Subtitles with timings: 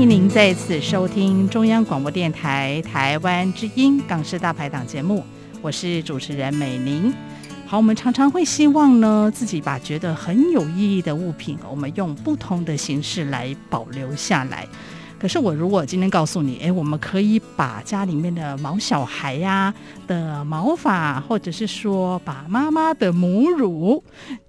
[0.00, 5.22] 欢迎您再次收听中央广播电台台湾之音港式大排档节目，
[5.60, 7.12] 我是主持人美玲。
[7.66, 14.66] 好，我们常常会希望呢，自己把觉得很有意义的物品，我们用不同的形式来保留下来。
[15.18, 19.74] 可是我如果今天告诉你，诶，我们可以把家里面的毛小孩呀
[20.06, 24.02] 的毛发，或者是说把妈妈的母乳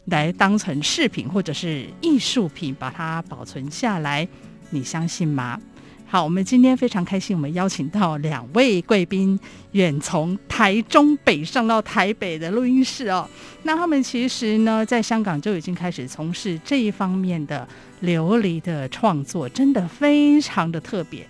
[0.05, 4.25] 来当成饰品或者是艺术品，把它保存下来。
[4.71, 5.59] 你相信吗？
[6.07, 9.39] 好，我们今天非常开心，我们邀请到两位贵宾，
[9.71, 13.25] 远从台中北上到台北的录音室哦。
[13.63, 17.65] 那他们其实呢，在香港就已经开始从事这一方面的
[18.03, 21.25] 琉璃的创作，真的非常的特别。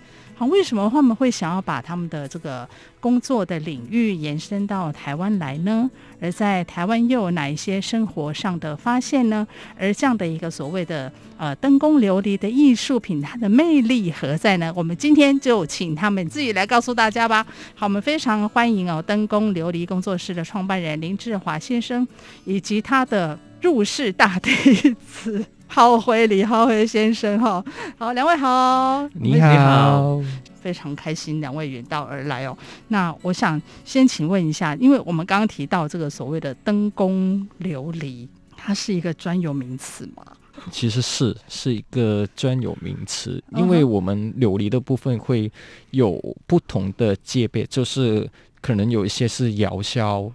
[0.48, 2.68] 为什么他们会想要把他们的这个
[3.00, 5.90] 工作的领域延伸到台湾来呢？
[6.20, 9.46] 而在台湾又有哪一些生活上的发现呢？
[9.78, 14.72] 而这样的一个所谓的呃灯工琉璃的艺术品，它的魅力何在呢？
[14.76, 17.44] 我们今天就请他们自己来告诉大家吧。
[17.74, 22.06] 好，我们非常欢迎哦，灯工琉璃工作室的创办人林志华先生，
[22.44, 24.50] 以及他的入室大弟
[25.06, 25.44] 子。
[25.74, 27.64] 浩辉，李浩辉先生，哈，
[27.96, 30.20] 好，两位好，你好，
[30.60, 32.54] 非常开心，两位远道而来哦。
[32.88, 40.22] 那我想先请问一下，因为我们刚刚提到这个所谓的灯工琉璃，它是一个专有名词吗？
[40.70, 45.50] 其实是是一个专有名词，因为我们琉璃的部分会
[45.92, 48.28] 有不同的界别，就是
[48.60, 50.30] 可能有一些是窑销，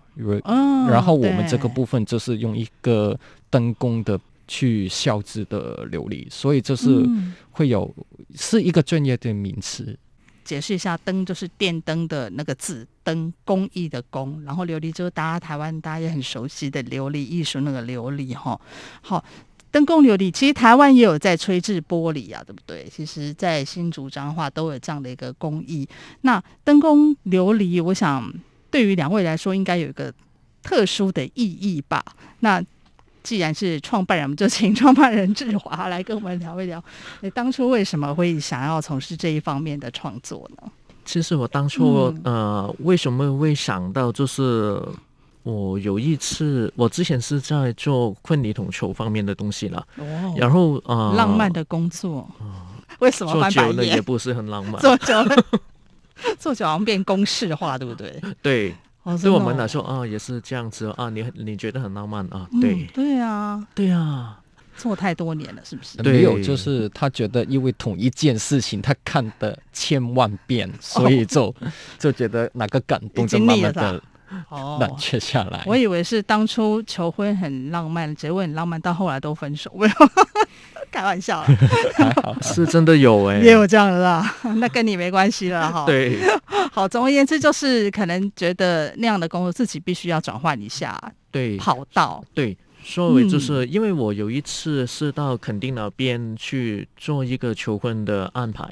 [0.45, 3.15] 嗯，然后我们这个部分就是用一个
[3.51, 4.19] 灯工的。
[4.47, 7.05] 去烧制的琉璃，所以就是
[7.51, 9.97] 会有、嗯、是一个专业的名词。
[10.43, 18.57] 解释一下，灯就是电灯的那个字，灯工艺的工，然后琉璃就是大家台湾大家也很熟悉的琉璃艺术那个琉璃哈。
[19.01, 19.21] 好，
[19.71, 22.87] 灯工琉璃其实台湾也有在吹制玻璃啊，对不对？
[22.89, 25.85] 其实，在新竹彰化都有这样的一个工艺。
[26.21, 28.33] 那灯工琉璃，我想
[28.71, 30.13] 对于两位来说，应该有一个
[30.63, 32.01] 特殊的意义吧？
[32.39, 32.63] 那
[33.27, 36.81] 既然是创办人，我们就请创办人志华来跟我们聊一聊，
[37.19, 40.71] 你当初为什么会想要从事这一方面的创作呢？
[41.03, 44.81] 其实我当初、嗯、呃，为什么会想到，就是
[45.43, 52.45] 我有一次，我之前是在做昆泥桶球方面的东西了，哦，然后呃，浪漫的工作，呃、
[52.99, 54.79] 为什么做久了也不是很浪漫？
[54.79, 55.35] 做久了，
[56.39, 58.21] 做久好像变公式化，对不对？
[58.41, 58.73] 对。
[59.15, 62.49] 对我们来说啊，也是这样子啊，你你觉得很浪漫啊？
[62.59, 64.39] 对、嗯，对啊，对啊，
[64.75, 66.01] 做太多年了，是不是？
[66.01, 71.55] 没有，就是他觉得因为同一件事情，他看的千万遍，所以就、哦、
[71.97, 74.01] 就觉得哪个感动就慢慢的
[74.49, 74.77] 哦。
[74.79, 75.63] 冷却下来。
[75.65, 79.93] 我以为是当初求婚很浪漫，结婚很浪漫，到后来都分手没有。
[80.89, 81.45] 开玩笑
[82.41, 85.85] 是真的有哎、欸，也有这样的啦，那跟你没关系了哈。
[85.85, 86.17] 对，
[86.71, 90.97] 好，总而言之就是可能觉得那样的工作自己必须要转换一下，
[91.29, 98.63] 对，跑道，对，所以就是因为我有一次是到垦丁那边去做一个求婚的安排，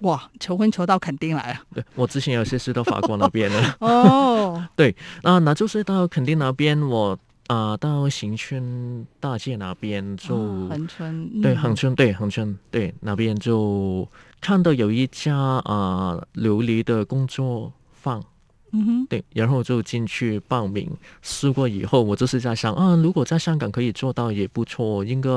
[0.00, 7.18] 哇，求婚求到垦丁来了，对，我之前有些事都法国那边的， 哦，对，那，那就是到垦丁那边我。
[7.46, 10.36] 啊、呃，到行村大街那边就
[10.68, 14.08] 恒春，嗯、对横村，对横村，对那边就
[14.40, 18.22] 看到有一家啊琉璃的工作坊，
[18.70, 20.88] 嗯哼，对，然后就进去报名，
[21.22, 25.30] 试过以后，我就是在想啊，如果在香港可以做到也不错，应该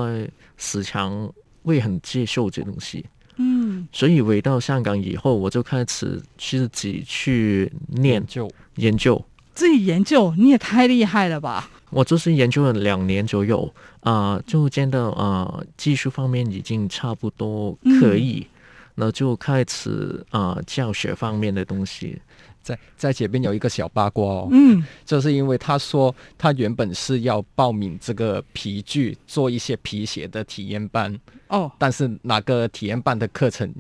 [0.56, 1.34] 市场
[1.64, 3.04] 会很接受这东西，
[3.38, 11.70] 嗯，所以回到香港以后，我就开始自己去念研究研究，自己研究，你也太厉害了吧！
[11.90, 13.72] 我就是研究了两年左右
[14.02, 18.48] 啊、呃，就见到啊、呃，技术方面已经差不多可以，
[18.96, 22.22] 那、嗯、就开始啊、呃，教学方面的东西。
[22.64, 31.16] 在在前边有一个小八卦哦，嗯，就是因为他说他原本是要报名这个皮具做一些皮鞋的体验班
[31.50, 33.72] 哦，但是哪个体验班的课程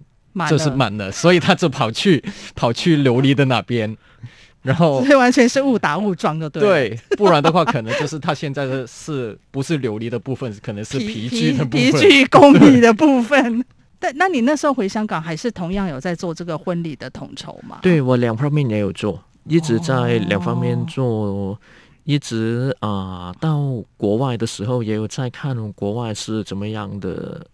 [0.50, 3.97] 就是满了，满了，所以他就跑去跑去琉璃的那边。
[4.63, 6.62] 然后这完全是误打误撞的，对。
[6.62, 13.65] 对，不然的话，可能就是他现在的是不是琉璃的部分，可能是皮具的部分，皮具工艺的部分。
[14.03, 17.79] 但那你那时候回香港，还是同样有在做这个婚礼的统筹吗？
[17.81, 21.59] 对，我两方面也有做，一直在两方面做，哦、
[22.03, 27.47] 一直啊、呃、到国外的时候，也有在看国外是怎么样的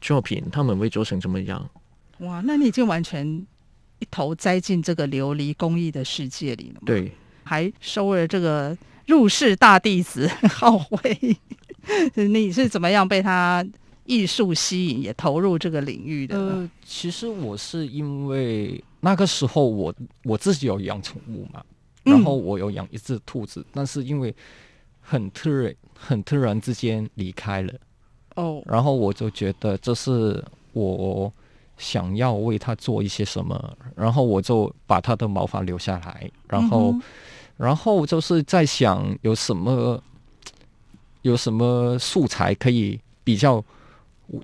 [0.00, 1.64] 作品，嗯、他们会做成怎么样。
[2.18, 3.46] 哇，那你已经完全。
[4.00, 6.82] 一头栽进这个琉璃工艺的世界里了吗？
[6.86, 7.10] 对，
[7.42, 8.78] 还收了这个
[9.08, 11.36] 入室大弟子 浩辉。
[12.14, 13.66] 你是怎么样被他
[14.08, 16.36] 艺术吸引，也投入这个领域的？
[16.36, 19.94] 呃，其实我是因为那个时候我
[20.24, 21.62] 我自己有养宠物嘛，
[22.02, 24.34] 然后我有养一只兔子，嗯、但是因为
[25.00, 27.72] 很突然、很突然之间离开了
[28.36, 31.32] 哦，然后我就觉得这是我。
[31.78, 37.02] 想要为它做一些什么，然后我就把它的毛发留下来，然后，嗯、
[37.56, 40.02] 然后就是在想有什么，
[41.22, 43.64] 有什么素材可以比较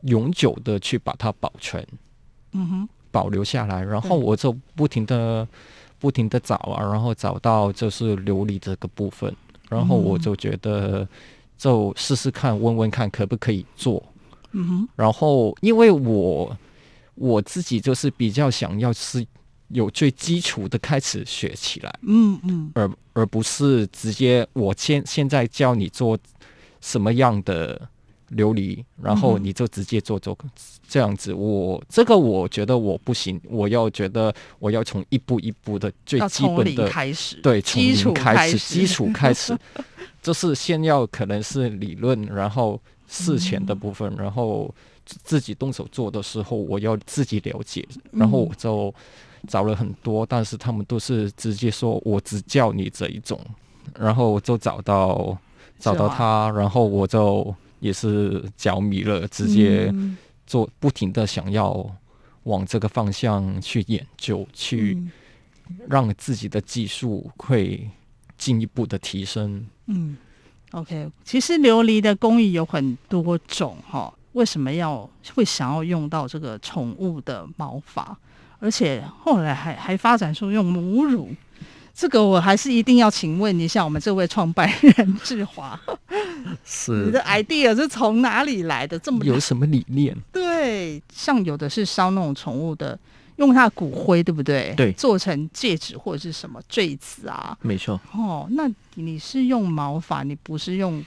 [0.02, 1.86] 永久的去把它保存，
[2.52, 5.46] 嗯哼，保留下来，然后我就不停的、
[5.98, 9.34] 不停的找啊，然后找到就是琉璃这个部分，
[9.69, 11.06] 然后我就觉得
[11.56, 14.02] 就试试看，问问看可不可以做，
[14.52, 16.56] 嗯哼，然后因为我。
[17.16, 19.25] 我自己就是比较想要是
[19.69, 26.19] 有最基础的开始学起来，嗯嗯，而而不是直接我现现在教你做
[26.81, 27.88] 什么样的
[28.32, 30.36] 琉璃，然后你就直接做做
[30.88, 31.32] 这样子。
[31.32, 39.58] 我这个我觉得我不行，我要觉得我要从一步一步的最基本的开始，对，从零开始，基础开始，基础开始，
[40.22, 44.74] 就是先要可能是理论，然后事前的部分，嗯、然后。
[45.22, 48.92] 自己动手做的时候，我要自己了解，然后我就
[49.46, 53.38] 找了很多，但是他们都是直接说我只教你这一种，
[53.98, 55.36] 然后我就找到
[55.78, 57.54] 找到他，然后我就
[57.84, 59.92] 也是着迷了，直接
[60.46, 61.86] 做，不停的想要
[62.44, 64.96] 往这个方向去研究，去
[65.86, 67.86] 让自己的技术会
[68.38, 69.66] 进一步的提升。
[69.84, 70.16] 嗯
[70.70, 74.10] ，OK，其实琉璃的工艺有很多种哈。
[74.32, 78.16] 为什么要会想要用到这个宠物的毛发，
[78.60, 81.28] 而且后来还还发展出用母乳？
[81.94, 85.81] 这个我还是一定要请问一下我们这位创办人志华，
[86.64, 88.99] 是你的 idea 是从哪里来的？
[88.99, 90.17] 这么有什么理念？
[90.32, 92.99] 对，像有的是烧那种宠物的，
[93.37, 94.75] 用它的骨灰，对不对？
[94.76, 97.56] 对，做成戒指或者是什么坠子啊？
[97.62, 98.00] 没错。
[98.12, 101.05] 哦，那你是用毛发，你不是用？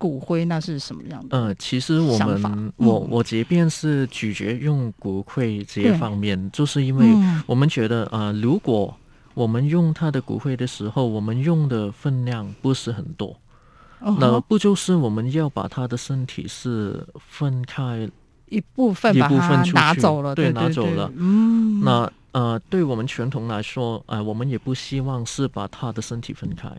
[0.00, 1.36] 骨灰那是什么样的？
[1.36, 7.04] 呃，其实我们，嗯、我我即便是咀嚼用骨灰这些方面，就是因为
[7.46, 8.96] 我们觉得，啊、呃，如果
[9.34, 13.36] 我们用它的骨灰的时候，我们用的分量不是很多，
[14.00, 18.08] 哦、那不就是我们要把他的身体是分开
[18.48, 21.10] 一部分，一部分拿走了，对，拿走了。
[21.16, 26.70] 嗯，那呃，对我们传统来说，呃，我们也不希望是把他的身体分开。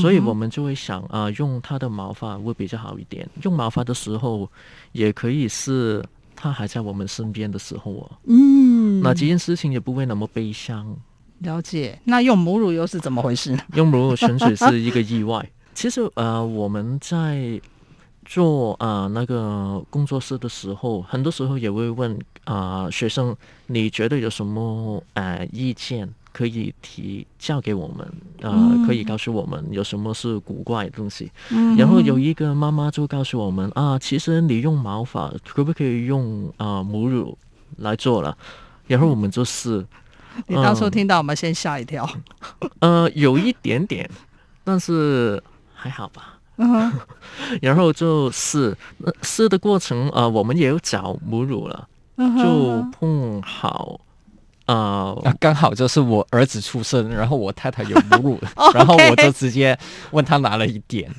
[0.00, 3.28] 所以我们就会想啊，用他的毛发会比较好一点。
[3.42, 4.48] 用毛发的时候，
[4.92, 6.00] 也可以是
[6.36, 8.10] 他还在我们身边的时候哦。
[8.26, 10.96] 嗯，那这件事情也不会那么悲伤。
[11.38, 11.98] 了解。
[12.04, 13.62] 那用母乳又是怎么回事呢？
[13.74, 15.50] 用母乳纯粹是一个意外。
[15.74, 17.60] 其实呃，我们在
[18.24, 22.12] 做啊、呃、那个工作室的时候，很多时候也会问
[22.44, 23.36] 啊、呃、学生，
[23.66, 26.08] 你觉得有什么呃意见？
[26.32, 28.08] 可以提交给我们，
[28.40, 31.28] 呃，嗯、可以告诉我们有什么是古怪的东西。
[31.50, 37.36] 嗯、然后有一个妈妈就告诉我们啊，其实你用毛发可不可以用啊、呃、母乳
[37.78, 38.38] 来做了？
[38.86, 42.08] 然后我们就是，嗯、你当初听到我们先吓一跳。
[42.78, 44.08] 呃，有一点点，
[44.62, 45.42] 但是
[45.80, 46.38] 还好吧。
[46.56, 46.92] 嗯、
[47.62, 48.76] 然后就试，
[49.22, 53.98] 试的过程啊、呃，我们也有找母乳了，就碰好。
[54.66, 58.40] 啊，刚好就是我儿子出生，然后我太太有母乳，
[58.72, 59.76] 然后我就直接
[60.12, 61.10] 问他拿了一点。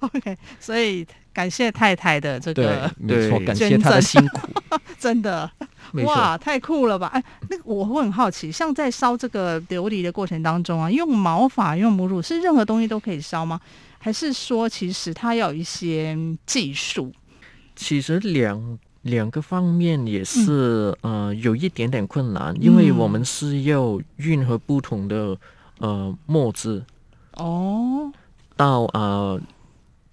[0.00, 4.48] OK，所以感谢太太的这个，对，没错，感谢他的辛苦，
[4.98, 5.50] 真的，
[6.04, 7.08] 哇，太酷了吧！
[7.12, 13.60] 哎，那个我会很好奇，像在烧这个琉璃的过程当中啊，用毛发、用母乳，是任何东西都可以烧吗？
[14.06, 17.12] 还是说其实它要有一些技术？
[17.74, 18.78] 其实两。
[19.02, 25.38] 两个方面也是，嗯、呃，有一点点困难，因为我们是要运和不同的
[25.78, 26.84] 呃墨汁
[27.34, 28.10] 哦，
[28.56, 29.40] 到呃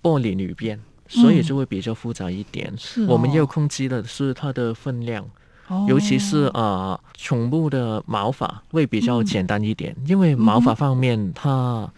[0.04, 2.72] 玻璃里边，所以就会比较复杂一点。
[3.08, 5.28] 我们要控制的是它的分量，
[5.70, 11.92] 哦、尤其是呃，宠、呃、物的毛发会比较简单一点，嗯、因为毛发方面它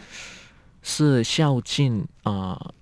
[0.87, 2.73] 是孝敬啊、呃、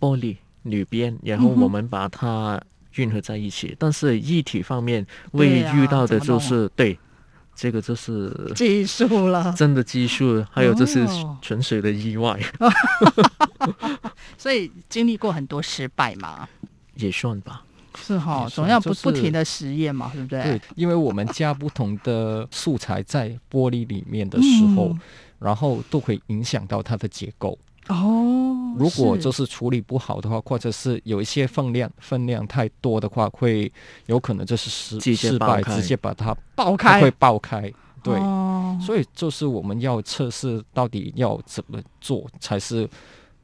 [0.00, 2.58] 玻璃女边，然后我们把它
[2.94, 3.68] 运合在一起。
[3.68, 6.98] 嗯、但是液体方面会遇到的就是对，
[7.54, 11.06] 这个就是技术了，真的技术，还有就是
[11.42, 12.40] 纯粹的意外。
[12.58, 12.72] 哦、
[14.38, 16.48] 所以经历过很多失败嘛，
[16.94, 17.62] 也算吧。
[17.94, 20.42] 是哈，总要不不停的实验嘛，对不对？
[20.42, 25.00] 对，因为我们加不同的素材在玻璃里面的时候，嗯、
[25.42, 27.58] 然后都会影响到它的结构。
[27.88, 33.70] 哦，如果就是处理不好的话，或者是有一些分量分量太多的话，会
[34.06, 37.72] 有可能就是失失败，直接把它爆开，会爆开。
[38.04, 42.88] 对，哦、所以就是我们要测试到底要怎么做，才是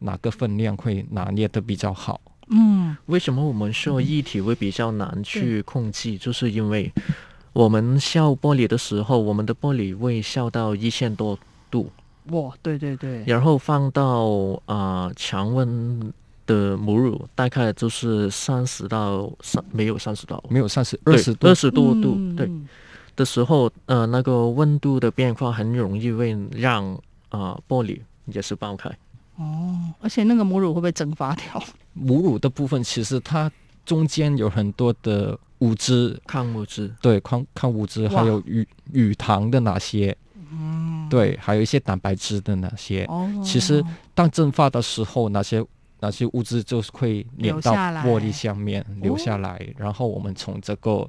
[0.00, 2.20] 哪个分量会拿捏的比较好。
[2.50, 6.12] 嗯，为什么我们说液体会比较难去控制？
[6.12, 6.92] 嗯、就是因为
[7.52, 11.38] 我们削玻璃的时候，我们的玻璃会削到一千多
[11.70, 11.90] 度。
[12.30, 13.24] 哇，对对对。
[13.26, 14.26] 然后放到
[14.66, 16.12] 啊、呃、常温
[16.46, 22.50] 的母乳，大概就是三十到三，没有三十到，没有三十二十二十多度，嗯、对。
[23.16, 26.94] 的时候，呃，那个温度的变化很容易会让
[27.30, 28.88] 啊、呃、玻璃也是爆开。
[29.36, 31.60] 哦，而且那个母乳会不会蒸发掉？
[31.94, 33.50] 母乳的部分其实它
[33.84, 40.16] 中间有很多的物质，抗物质，对，抗抗物质，还有乳乳糖的哪些，
[40.52, 40.77] 嗯，
[41.08, 43.04] 对，还有一些蛋白质的那些。
[43.06, 43.84] 哦，其实
[44.14, 45.64] 当蒸发的时候，那些
[46.00, 51.08] 那些物质就会粘到玻璃下面留下来，然后我们从这个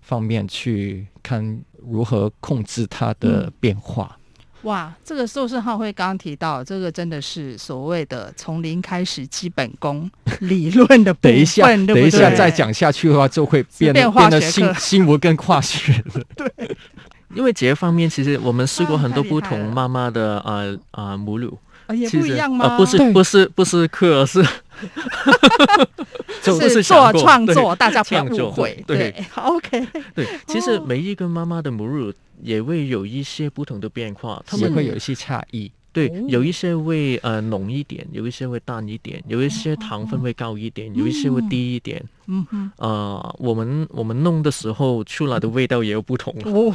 [0.00, 4.12] 方面去看如何控制它的变化。
[4.14, 4.16] 嗯
[4.64, 11.32] 哇，这个寿世浩会刚刚提到，这个真的是所谓的从零开始基本功理论的部分。
[11.32, 16.22] 等一下，对对等一下再讲下去的话，就会变得变得新新闻跟化学了。
[16.36, 16.76] 对，
[17.34, 21.58] 因为这方面其实我们试过很多不同妈妈的啊啊母乳，
[21.94, 22.64] 也不一样吗？
[22.66, 24.42] 啊，不是不 是不是课是，
[26.42, 28.82] 就是做创作，大家不要误会。
[28.86, 29.86] 对，OK。
[30.14, 32.12] 对，其实每一个妈妈的母乳。
[32.42, 35.70] 也会有一些不同的变化，他们会有一些差异。
[35.92, 42.02] 对，有一些会呃浓一点，有一些会淡一点，有一些糖分会高一点，有一些会低一点。
[42.26, 42.46] 嗯。
[42.50, 46.34] 哼，呃，我们我们弄的时候出来的味道也有不同。
[46.44, 46.72] 哦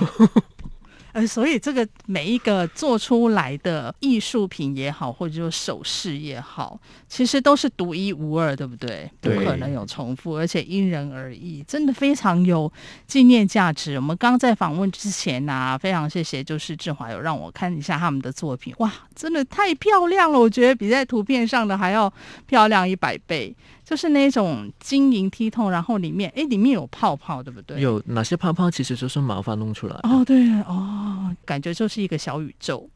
[1.15, 9.09] 呃，所以这个每一个做出来的艺术品也好，或者说首饰也好，其实都是独一无二，对不对？
[9.21, 12.69] 不可能有重复，而且因人而异，真的非常有
[13.07, 13.95] 纪念价值。
[13.95, 22.11] 我们刚在访问之前呢、啊，非常谢谢，就是志华有让我看一下他们的作品，哇，真的太漂亮了，我觉得比在图片上的还要
[22.45, 23.55] 漂亮一百倍。
[23.85, 27.79] 就是那种晶莹剔透，然后里面哎，里面有泡泡，对不对？
[27.79, 28.69] 有哪些泡泡？
[28.69, 29.95] 其实就是毛发弄出来。
[30.03, 32.89] 哦，对哦，感觉就是一个小宇宙。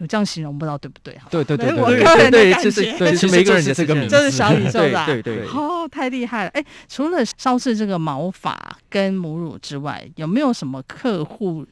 [0.00, 1.18] 我这样形容不知道对不对？
[1.28, 5.06] 对对对对对对对，就是对，是每个人的这个名字，就是小宇宙啦。
[5.06, 5.44] 对对。
[5.48, 6.50] 哦，太厉害了！
[6.50, 11.66] 哎，除了烧制这个毛发跟母乳之外，有没有什么客户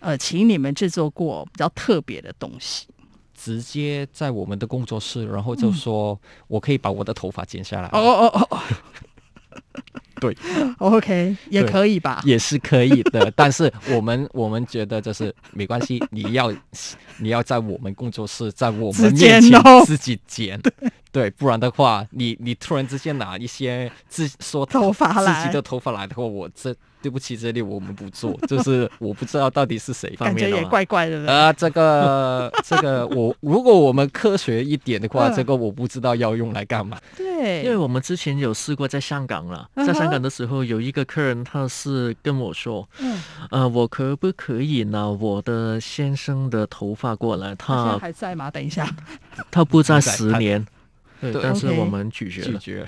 [0.00, 2.88] 呃，请你们制作过比较特别的东西？
[3.40, 6.18] 直接在我们的工作室，然后就说
[6.48, 7.88] 我可以把我的头发剪下来。
[7.88, 8.58] 哦哦哦哦，
[10.20, 10.36] 对
[10.78, 12.20] ，OK，也可以吧？
[12.24, 16.52] 也是可以的，但是我们我们觉得就是没关系，你要
[17.18, 20.60] 你要在我们工作室，在我们面前自己剪，
[21.12, 26.74] 对，不然的话，你你突然之间拿一些自说头发来自己的头发来的话，我这。
[27.00, 31.18] 对不起，这里我们不做， 就是我不知道到底是谁方面的，感觉也怪怪的。
[31.30, 36.98] 啊、呃，这个这个， 我如果我们科学一点的话，这个我不知道要用来干嘛。
[37.16, 47.54] 对，因为我们之前有试过在香港了，在香港的时候，有一个客人他是跟我说，嗯，呃，我可不可以拿我的先生的头发过来？
[47.54, 48.50] 他，他现在还在吗？
[48.50, 48.88] 等一下，
[49.50, 50.66] 他不在十年，
[51.20, 52.58] 对，但是我们拒绝了。
[52.58, 52.86] 拒绝。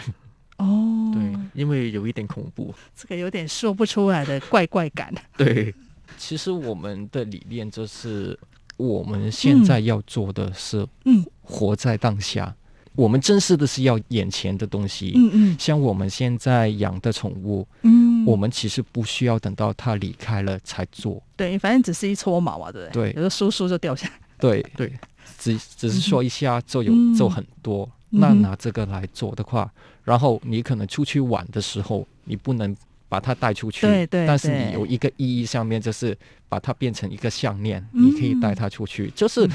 [0.61, 5.13] 哦，对，因为有一点恐怖，这个有点说不出来的怪怪感。
[5.37, 5.75] 对，
[6.19, 8.39] 其实我们的理念就是，
[8.77, 12.45] 我们现在要做的是，嗯，活在当下。
[12.45, 12.57] 嗯、
[12.95, 15.13] 我们珍视的是要眼前的东西。
[15.15, 21.23] 嗯嗯，像我们现在养的宠物，嗯，我们其实不需要等到它离开了才做。
[21.37, 23.13] 对，反正只是一撮毛啊，对不对？
[23.13, 24.15] 对，有时候梳梳就掉下来。
[24.39, 24.93] 对对，
[25.39, 27.91] 只只是说一下就有就很多。
[28.13, 29.71] 嗯那拿这个来做的话，
[30.03, 32.77] 然后你可能出去玩的时候，你不能
[33.09, 36.17] 把它带出去，对对对，但是你有一个意义上面，就是
[36.49, 39.49] 把它变成一个项链，嗯、你可以带它出去，就是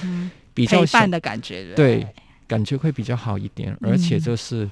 [0.53, 2.07] 比较陪伴的感觉，对，
[2.47, 4.69] 感觉会比较好一点，而且就是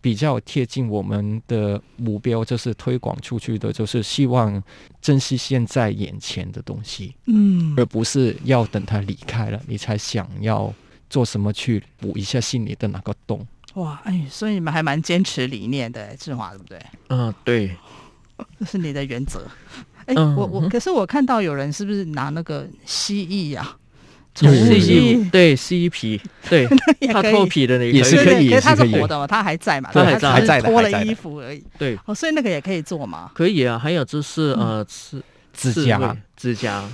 [0.00, 4.60] 比较贴近我们的目标，就是推广出去的，就是希望
[5.00, 10.72] 珍惜现在眼前的东西，嗯，而不是要等它离开了，你才想要
[11.10, 13.46] 做什么去补一下心里的那个洞。
[13.74, 16.80] 哇，哎，所以你们还蛮坚持理念的，志华，对不对？
[17.08, 17.76] 嗯，对，
[18.58, 19.42] 这是你的原则。
[20.06, 23.76] 哎，我我可是我看到有人是不是拿那个蜥蜴呀？
[24.34, 25.30] 蜥蜴。
[25.30, 26.66] 对蜥蜴皮，对，
[27.12, 27.98] 它脱皮的那个。
[27.98, 31.62] 也是可以，可是它是活的嘛，它还在嘛，它还在，还在脱了衣服而已。
[31.78, 33.30] 对，哦，所以那个也可以做嘛？
[33.34, 36.88] 可以啊，还有就是呃，刺指甲、指甲、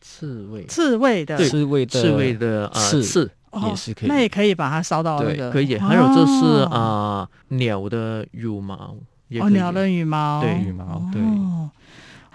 [0.00, 3.30] 刺猬、刺猬的、刺猬的、刺猬的呃刺
[3.68, 5.78] 也是可以，那也可以把它烧到那个，可以。
[5.78, 8.96] 还有就是啊，鸟的羽毛，
[9.40, 11.22] 哦，鸟的羽毛，对，羽毛，对。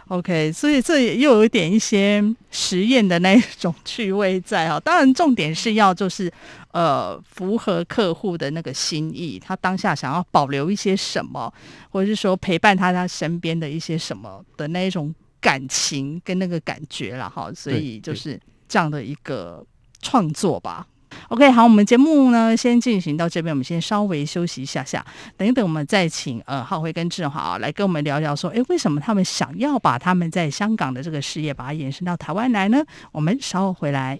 [0.07, 4.77] OK，所以这也又有一点一些实验的那种趣味在哈。
[4.83, 6.29] 当然，重点是要就是
[6.73, 11.53] 呃符合客户的那个心意，他当下想要保留一些什么，
[11.91, 17.49] 或者是说陪伴他他身边的一些什么的那一种感情跟那个感觉了哈。
[17.53, 18.37] 所以就是
[18.67, 19.65] 这样的一个
[20.01, 20.85] 创作吧。
[21.29, 25.05] OK，好，我们节目呢先进行到这边，我们先稍微休息一下下，
[25.37, 32.83] 等一等我们再请呃浩辉跟志华来跟我们聊聊说，哎，为什么他们想要把他们在香港的这个事业把它延伸到台湾来呢？
[33.11, 34.19] 我们稍后回来。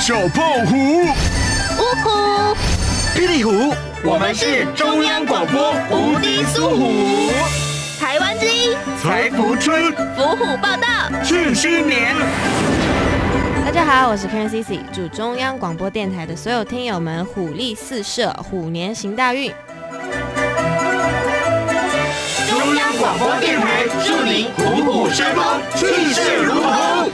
[0.00, 2.56] 小胖虎，呜呼，
[3.14, 3.50] 霹雳虎，
[4.02, 7.30] 我们是中央广播无敌苏虎，
[8.00, 12.93] 台湾之音，财福春，福虎报道，庆新年。
[13.64, 19.50] 大家好，我是 Karen CC，祝中央广播电台的所有听友们虎力四射，虎年行大运。
[22.46, 27.10] 中央广播电台祝您虎虎生风，气势如虹。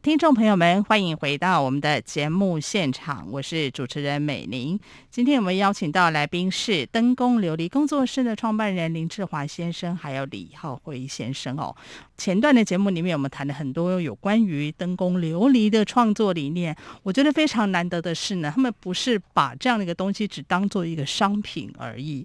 [0.00, 4.78] 听众朋友们，欢迎回到我们的节目现场，我是主持人美玲。
[5.10, 11.74] 今天我们邀请到来宾是灯工琉璃工作室的创办人林志华先生，还有李浩辉先生哦。
[12.16, 16.76] 前段的节目里面，我们谈了很多有关于灯工琉璃的创作理念。
[17.02, 22.24] 我觉得非常难得的是呢，他们不是把这样的一个东西只当做一个商品而已。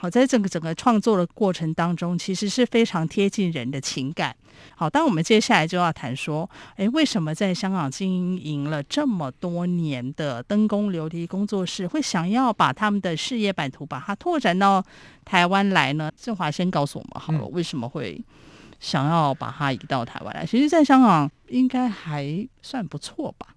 [0.00, 4.34] 好，在整个整个创作的过程当中，其实是非常贴近人的情感。
[4.76, 14.84] 好，当我们接下来就要谈说，诶，为什么在香港经营了这么多年的灯工琉璃工作室，会想要把他们的事业版图把它拓展到
[15.24, 16.12] 台湾来呢？
[16.16, 18.24] 郑华先告诉我们好了，为什么会
[18.78, 20.46] 想要把它移到台湾来？
[20.46, 23.48] 其实，在香港应该还算不错吧。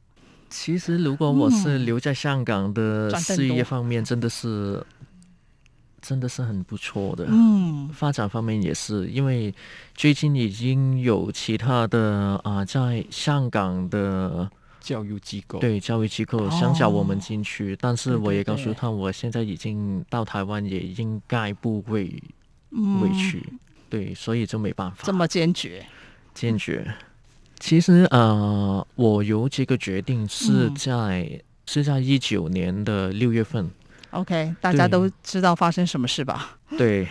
[0.49, 4.83] 其实，如果我是留在香港的事业方面，真的是。
[6.01, 9.53] 真的是很不错的，嗯，发展方面也是，因为
[9.93, 22.05] 最近已经有其他的啊、呃，在香港的教育机构，对教育机构想找我们进去，哦、但是我也告诉他，我现在已经到台湾，也应该不会
[22.71, 25.85] 委屈，嗯、对，所以就没办法，这么坚决，
[26.33, 26.91] 坚决。
[27.59, 33.69] 其实呃，我有这个决定是在、嗯、是在一九年的六月份。
[34.11, 36.57] OK，大家都知道发生什么事吧？
[36.77, 37.07] 对，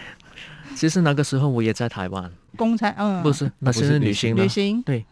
[0.74, 5.04] 其实那个时候我也在台湾，公差，嗯，不是，那是旅行的，旅行，对，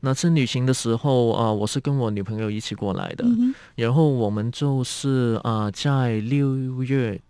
[0.00, 7.20] 那次旅行的时候啊、呃，我是跟我女朋友一起过来的，嗯、然后我们就是啊、呃，在六月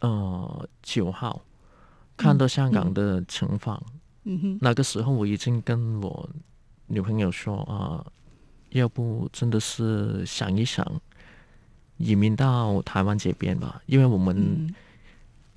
[0.00, 1.42] 呃九号
[2.16, 3.82] 看到香港的情况，
[4.24, 4.38] 嗯。
[4.40, 6.28] 哼，那个时候我已经跟我
[6.86, 8.06] 女朋友说啊、呃，
[8.70, 10.84] 要不真的是想一想。
[11.98, 14.74] 移民到台湾这边吧，因为我们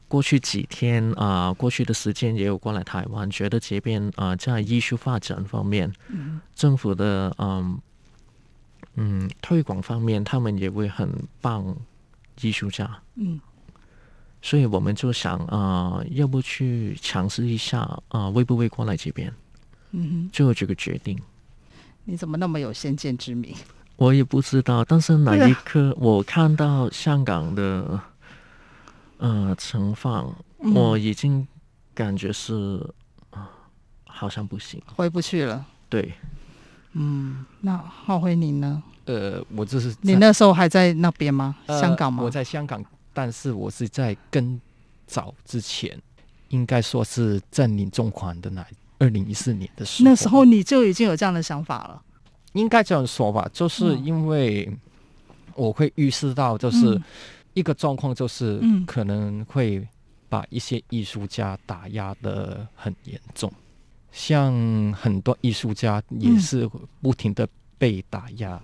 [0.08, 7.80] 过去几天啊、呃，过去的时间也有过来台湾，觉得这边啊、呃，在艺术发展方面，嗯、政府的嗯
[8.96, 11.10] 嗯推广方面，他们也会很
[11.42, 11.76] 棒
[12.42, 13.02] 艺术家。
[13.16, 13.40] 嗯，
[14.42, 19.32] 所以我们就想啊、呃，要不去尝试一下啊、呃，会不会过来这边？
[19.92, 21.20] 嗯哼，就有这个决定。
[22.06, 23.54] 你怎么那么有先见之明？
[24.00, 28.00] 我也不知道，但是那一刻我看到香港的
[29.18, 31.46] 呃情况，嗯、我已经
[31.94, 32.82] 感觉是
[33.32, 33.50] 啊，
[34.06, 35.66] 好像不行，回不去了。
[35.90, 36.14] 对，
[36.94, 38.82] 嗯，那浩辉你呢？
[39.04, 41.58] 呃，我就是你那时候还在那边吗？
[41.66, 42.24] 呃、香港吗？
[42.24, 42.82] 我在香港，
[43.14, 44.62] 但是我是在更
[45.08, 46.00] 早之前，
[46.50, 48.66] 应该说是占领中环的那
[49.00, 52.02] 二零一四年的时候，那时候你就已经有这样的想法了。
[52.54, 54.72] 应该这样说吧，就是因为
[55.56, 57.00] 我会预示到，就是
[57.54, 59.86] 一个状况，就是可能会
[60.28, 63.52] 把一些艺术家打压的很严重，
[64.12, 64.54] 像
[64.94, 66.70] 很多艺术家也是
[67.02, 68.62] 不停的被打压，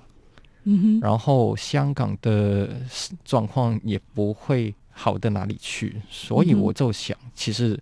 [0.64, 2.70] 嗯哼，然后香港的
[3.24, 7.80] 状况也不会好到哪里去，所以我就想，其实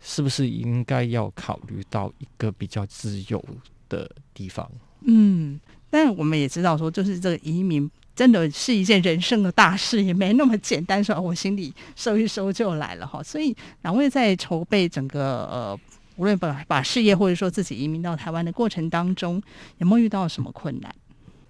[0.00, 3.44] 是不是应该要考虑到一个比较自由
[3.88, 4.70] 的地方？
[5.02, 5.58] 嗯，
[5.90, 13.22] 但我们也知道说，就是这个移民真的是一件人生的大事，也没那么简单，说我心里收一收就来了哈。
[13.22, 15.80] 所以两位在筹备整个呃，
[16.16, 19.40] 无论把把事业或者说自己移民到台湾的过程当中，
[19.78, 20.94] 有没有遇到什么困难？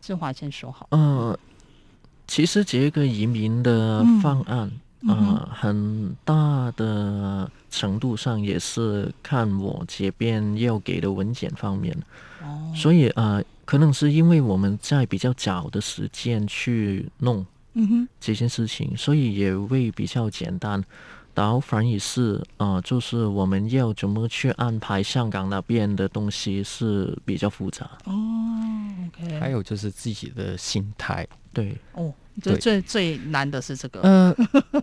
[0.00, 0.86] 志华先说好。
[0.90, 1.38] 嗯、呃，
[2.26, 4.70] 其实这个移民的方案，
[5.06, 11.96] 呃，很大的程度上也是看我这边要给的文件方面。
[12.42, 12.72] 哦。
[12.74, 17.46] 所以呃，可能是因为我们在比较早的时间去弄，
[18.20, 20.82] 这件事情，所以也会比较简单。
[21.38, 28.12] 然后反而是呃，就是我们要怎么去安排香港那边的东西是比较复杂哦。
[29.06, 34.00] OK，还有就是自己的心态，对哦，就最最难的是这个。
[34.02, 34.34] 嗯、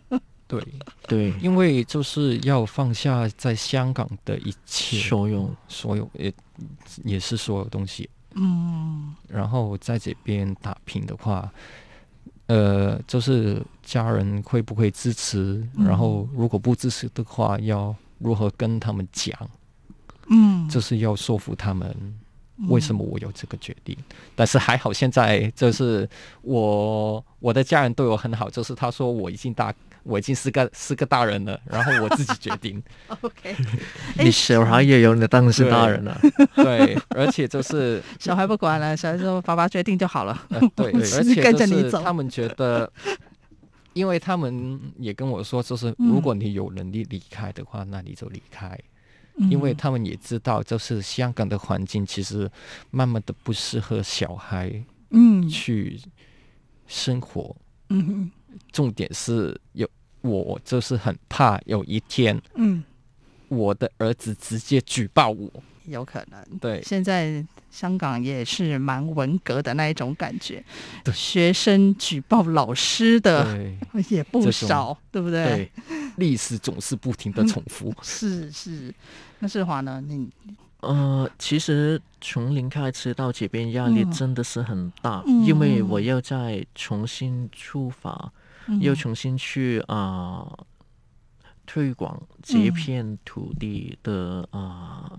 [0.08, 0.64] 呃， 对
[1.10, 6.34] 对，因为就是要放下在香港的一切，所有所有也
[7.04, 8.10] 也是所有东西。
[8.36, 11.52] 嗯，然后在这边打拼的话。
[12.48, 15.66] 呃，就是家人会不会支持？
[15.76, 19.36] 嗯、然后如果不支持的话，要如何跟他们讲？
[20.28, 21.96] 嗯，就是要说服他们
[22.68, 23.96] 为什么我有这个决定。
[24.00, 26.10] 嗯、但是还好，现在就是
[26.42, 29.74] 我我的家人对我很好，就是他说我已经大。
[30.06, 32.82] 我已经是个是个大人了，然后我自己决定。
[33.22, 33.56] OK，
[34.20, 36.16] 你小孩也有，你当然是大人了。
[36.56, 40.48] 对，而且就是 小孩不管了，小孩说爸爸决定就好了。
[40.52, 42.04] 呃、对，对，而且跟着你走。
[42.04, 42.92] 他们觉得，
[43.94, 48.80] 因为他们也跟我说，就是如果你有能力离开的话，嗯、那你就离开。
[49.50, 52.50] 因为他们也知道，就是香港的环境其实
[52.92, 54.72] 慢慢的不适合小孩
[55.10, 56.00] 嗯去
[56.86, 57.56] 生活
[57.90, 58.06] 嗯。
[58.08, 58.32] 嗯
[58.72, 59.86] 重点是有
[60.26, 62.84] 我，就是很怕有一天，嗯，
[63.48, 65.50] 我的儿子直接举报我，
[65.86, 66.58] 有可能。
[66.60, 70.64] 对，现在香港也是蛮文革的那一种感觉，
[71.04, 73.58] 对学生举报老师的
[74.10, 75.44] 也不少，对不对？
[75.46, 75.72] 对，
[76.18, 77.90] 历史总是不停的重复。
[77.96, 78.94] 嗯、是是，
[79.40, 80.02] 那世华呢？
[80.06, 80.30] 你
[80.82, 88.32] 呃，其实从零开始到这边压力真的是很大，嗯、因为我要再重新出发。
[88.82, 90.66] 又重新去啊、呃、
[91.66, 95.12] 推广这片土地的啊，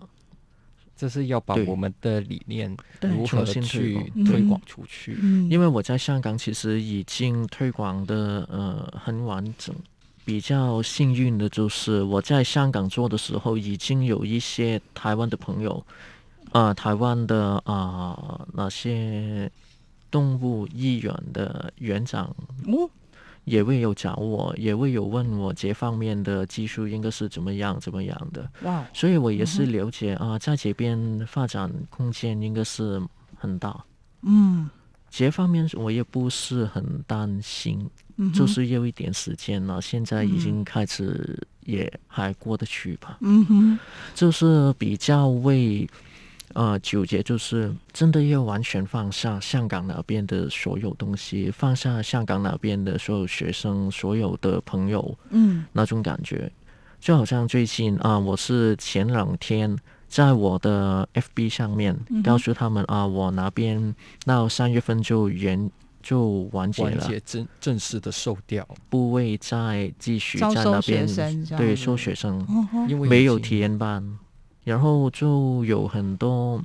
[0.97, 5.17] 这、嗯呃、是要把我们的理念如何去推推广出去。
[5.21, 9.75] 嗯、因为我在香港其实已经推广的呃很完整，
[10.25, 15.85] 比较幸运的就是我在香港做的时候，已经有一些台湾的朋友
[16.53, 19.51] 啊、呃，台湾的啊、呃、那些
[20.11, 22.35] 动物医院的院长。
[22.67, 22.91] 哦
[23.47, 28.49] 也未有找我，也未有问我这方面的技术应该是怎么样怎么样的。
[28.63, 28.85] 哇！
[28.93, 33.01] 所以我也是了解啊、在这边发展空间应该是
[33.39, 33.85] 很大。
[34.23, 34.69] 嗯，
[35.09, 43.19] 这方面我也不是很担心，嗯、就是有一点时间了，现在已经开始也还过得去吧。
[43.21, 43.79] 嗯哼，
[44.15, 45.89] 就是比较为。
[46.55, 56.51] 呃，纠结就是真的要完全放下香港那边的所有东西，放下香港那边的所有学生、所有的朋友，嗯，那种感觉，
[56.99, 59.77] 就好像最近啊、呃，我是前两天
[60.09, 65.71] 在我的 FB 上面告诉他们、啊，我那边到三月份就完
[66.03, 71.07] 就完结了，完结正正式的收掉，不会再继续在那边
[71.57, 72.47] 对收学生，
[72.89, 74.19] 因为没有体验班。
[74.67, 76.57] 然后就有很多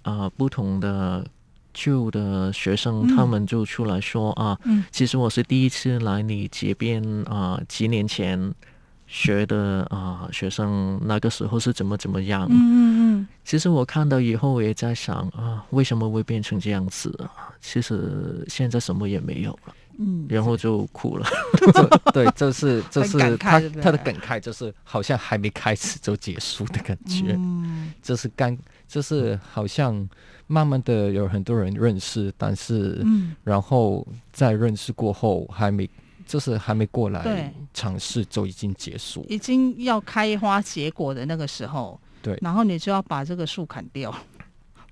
[0.00, 1.22] 啊、呃、不同的
[1.74, 8.54] 旧的学生，嗯、他们就出来说啊，嗯、其实我是第一次来你这边啊，几年前
[9.06, 12.46] 学的啊学生，那个时候是怎么怎么样。
[12.48, 13.28] 嗯嗯嗯。
[13.44, 17.52] 其实我看到以后，我也在想啊，为什么会变成这样子啊？
[17.60, 19.74] 其实现在什么也没有了。
[19.98, 21.26] 嗯，然后就哭了。
[22.12, 27.34] 对，这是 这是他他的感慨，就是好像还没开始就结束的感觉。
[27.36, 28.56] 嗯，就是刚
[28.88, 30.08] 这是好像
[30.46, 35.88] 慢慢的有很多人认识，但是嗯然后在认识过后还没
[36.26, 41.98] 就是还没过来尝试就已经结束，已经要开花结果的那个时候。
[42.22, 44.12] 对，然后你就要把这个树砍掉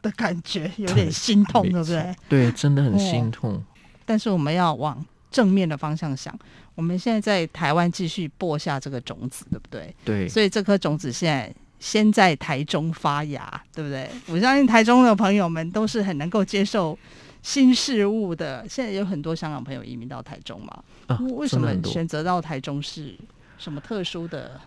[0.00, 2.14] 的感觉，有点心痛，对不对？
[2.28, 3.60] 对，真的很心痛。
[4.04, 6.36] 但是我们要往正面的方向想，
[6.74, 9.94] 我们现在在台湾继续播下这个种子，对不对？
[10.04, 10.28] 对。
[10.28, 14.08] 所以这颗种子现在先在台中发芽，对不对？
[14.28, 16.98] 我相信台中的朋友们都是很能够接受
[17.42, 18.66] 新事物的。
[18.68, 20.82] 现在有很多香港朋友移民到台中嘛？
[21.06, 23.14] 啊，为什么选择到台中是
[23.58, 24.58] 什么特殊的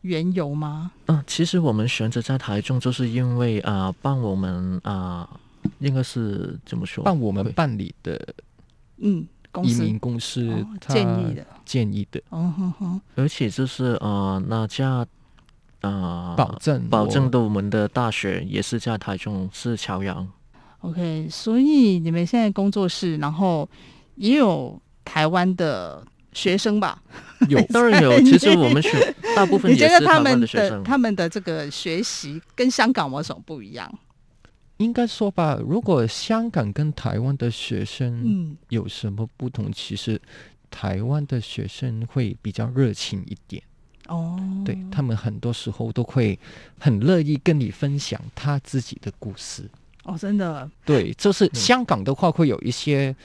[0.00, 0.90] 缘由吗？
[1.06, 5.28] 嗯、啊，其实我们选择在台中，就是因为啊，帮我们啊，
[5.78, 7.04] 应该是怎么说？
[7.04, 8.20] 帮我们办理的，
[9.00, 9.26] 嗯，
[9.62, 12.20] 移民公司建议的，建议的。
[12.30, 13.00] 嗯哼哼。
[13.16, 15.06] 而且就是啊，那家
[15.80, 20.26] 啊，保证保证的我们的大学也是在台中，是朝阳。
[20.80, 23.68] OK，所以你们现在工作室，然后
[24.14, 27.02] 也有台湾的学生吧？
[27.48, 28.20] 有， 当然有。
[28.20, 30.66] 其实我们学 大部分也是台湾的学生。
[30.66, 33.92] 你觉得他们的他们的这个学习跟香港有什么不一样？
[34.78, 40.20] 应该说吧，如果香港跟台湾的学生有什么不同，嗯、其实
[40.70, 43.62] 台湾的学生会比较热情一点。
[44.06, 46.38] 哦，对，他们很多时候都会
[46.78, 49.68] 很乐意跟你分享他自己的故事。
[50.04, 53.16] 哦，真的，对，就是香港的话，会有一些，嗯、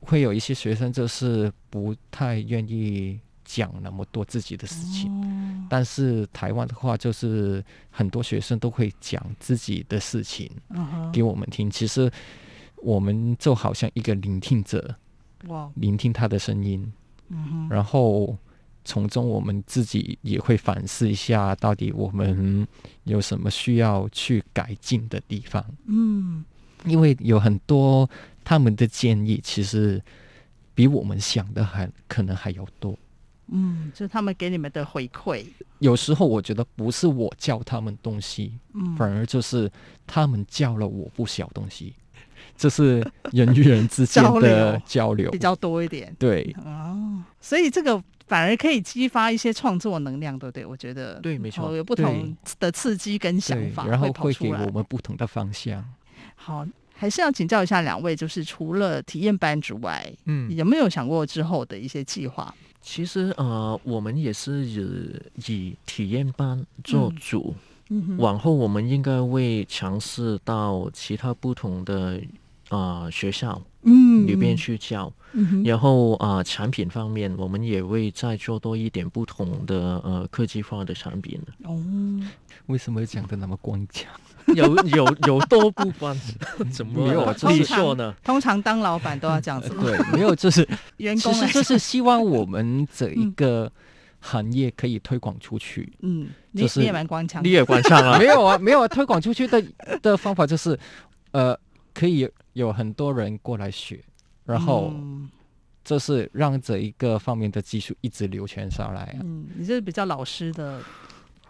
[0.00, 3.18] 会有一些学生就是不太愿意
[3.54, 10.50] 讲那么多自己的事情，哦、但是台湾的话，就是很多学生都会讲自己的事情
[11.12, 11.68] 给我们听。
[11.68, 12.10] 嗯、其实
[12.76, 14.94] 我们就好像一个聆听者，
[15.48, 16.92] 哇，聆听他的声音，
[17.28, 18.36] 嗯、然后。
[18.82, 22.66] 从中，我们自己也会反思一下，到底我们
[23.04, 25.62] 有什么需要去改进的地方。
[25.84, 26.42] 嗯，
[26.86, 28.08] 因为有很多
[28.42, 30.02] 他们的建议，其实
[30.74, 32.98] 比我们想的还可能还要多。
[33.50, 35.44] 嗯，就他们给你们的回馈，
[35.78, 39.70] 有时候我觉得不是我教他们东西，嗯，反而就是
[40.06, 41.94] 他们教了我不少东西。
[42.56, 46.14] 这是人与人之间的 交流比较多一点。
[46.18, 48.02] 对，哦，所以这个。
[48.30, 50.64] 反而可以激发一些创作能量，对不对？
[50.64, 55.84] 我觉得对，没错，有不同的刺激跟想法，然后会给我们不同的方向。
[56.36, 62.54] 好，还是要请教一下两位，就是除了体验班之外，嗯，有没有想过之后的一些计划？
[62.80, 65.14] 其实呃，我们也是以
[65.46, 67.54] 以体验班做主，
[68.18, 72.20] 往后我们应该会尝试到其他不同的啊、
[72.70, 73.60] 呃、学校。
[73.82, 81.40] 嗯，里边去教，嗯、然后啊、呃，产品方面，我们也会再做多一点不同的呃科技化的产品。
[81.64, 81.82] 哦，
[82.66, 84.06] 为什么讲的那么光强？
[84.54, 86.14] 有有有多不光？
[86.70, 87.32] 怎么没有？
[87.32, 88.14] 通常呢？
[88.22, 89.70] 通常当老板都要这样子。
[89.80, 91.32] 对，没有，就是 员工。
[91.32, 93.72] 其实就是希望我们这一个
[94.20, 95.90] 行业可以推广出去。
[96.02, 98.18] 嗯，就是你也蛮光强，你也光强啊？
[98.18, 99.64] 没有啊，没有啊，推广出去的
[100.02, 100.78] 的方法就是
[101.30, 101.58] 呃。
[102.00, 104.02] 可以有很多人过来学，
[104.46, 104.90] 然后
[105.84, 109.14] 这是让这一个方面的技术一直流传下来。
[109.22, 110.80] 嗯，你这是比较老师的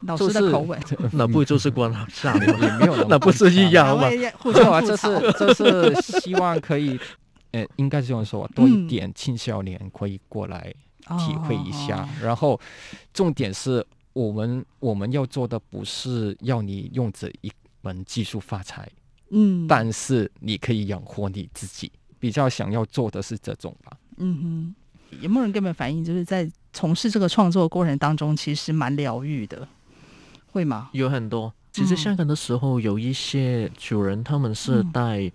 [0.00, 0.76] 老师的口吻，
[1.14, 2.52] 那不就是光下流？
[2.58, 4.10] 也没有，那不是一样吗？
[4.10, 6.98] 没有啊，这是这是希望可以，
[7.52, 10.74] 呃，应该是这样说，多一点青少年可以过来
[11.20, 12.08] 体会一下。
[12.20, 12.60] 然后
[13.14, 18.90] 重点是我们我们要做的不是要你用这一门技术发财。
[19.30, 23.96] 嗯，但是你可以养活你自己，比较想要做的是这种吧。
[24.18, 24.74] 嗯
[25.10, 29.66] 哼，有没有人跟你们反映，就是在从事这个创作过程当中，其实蛮疗愈的，
[30.52, 30.90] 会吗？
[30.92, 31.52] 有很多。
[31.72, 35.26] 其实香港的时候，有一些主人他们是带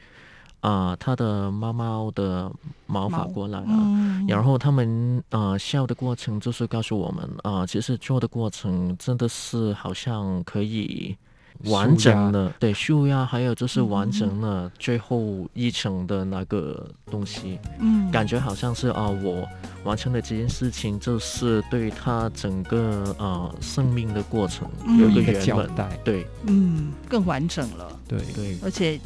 [0.59, 2.51] 啊、嗯呃、他的猫猫的
[2.87, 11.15] 毛发过来啊，嗯、然后他们啊、呃、笑的过程就是告诉我们啊、呃，其实做的过程真的是好像可以。
[11.63, 19.47] 完整的，对，舒压，还有就是完整了最后一层的那个东西，嗯，感觉好像是啊，我
[19.83, 24.67] 完成了这件事情，就是对他整个啊生命的过程
[24.99, 28.19] 有一个交代，对，嗯，更完整了，对。
[28.35, 28.99] 对，而且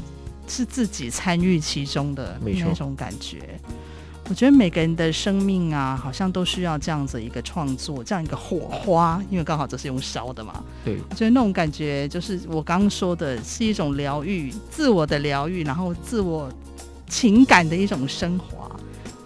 [0.47, 3.59] 是自己参与其中的那种感觉。
[4.29, 10.63] 我觉得每个人的生命啊，好像都需要这样子一个创作，这样一个火花，因为刚好这是用烧的嘛。
[10.85, 16.47] 对，我觉得那种感觉就是我刚刚说的，是一种疗愈，自我的疗愈，然后自我
[17.07, 18.69] 情感的一种升华。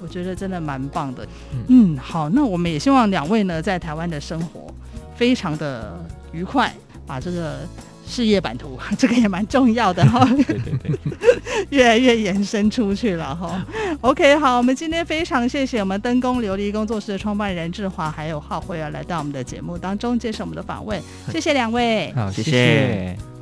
[0.01, 1.27] 我觉得真的蛮棒的。
[1.67, 4.73] 嗯，好，那我们也希望两位呢，在台湾的生活
[5.17, 6.73] 非常的愉快，
[7.05, 7.59] 把这个。
[8.13, 10.23] 事业版图， 这个也蛮重要的哈。
[10.45, 13.65] 对对对，越来越延伸出去了哈。
[14.01, 22.13] OK，好，我们今天非常谢谢我们灯工琉璃工作室的创办人志华还有浩辉啊来到我们的节目当中接受我们的访问，谢谢两位。
[22.13, 22.51] 好，谢谢。
[22.51, 23.32] 谢谢。